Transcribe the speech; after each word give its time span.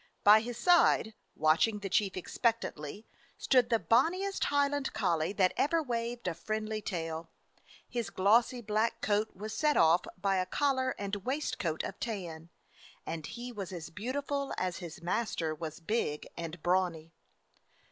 By 0.23 0.39
his 0.41 0.57
side, 0.57 1.13
watch 1.35 1.67
ing 1.67 1.81
the 1.81 1.87
chief 1.87 2.17
expectantly, 2.17 3.05
stood 3.37 3.69
the 3.69 3.77
bonniest 3.77 4.45
Highland 4.45 4.93
collie 4.93 5.31
that 5.33 5.53
ever 5.55 5.83
waved 5.83 6.27
a 6.27 6.33
friendly 6.33 6.81
tail. 6.81 7.29
His 7.87 8.09
glossy 8.09 8.61
black 8.61 9.01
coat 9.01 9.35
was 9.35 9.53
set 9.55 9.77
off 9.77 10.01
by 10.19 10.37
a 10.37 10.47
collar 10.47 10.95
and 10.97 11.17
waistcoat 11.17 11.83
of 11.83 11.99
tan, 11.99 12.49
and 13.05 13.27
he 13.27 13.51
was 13.51 13.71
as 13.71 13.91
beautiful 13.91 14.55
as 14.57 14.77
his 14.77 15.03
master 15.03 15.53
was 15.53 15.79
big 15.79 16.27
and 16.35 16.63
brawny. 16.63 17.13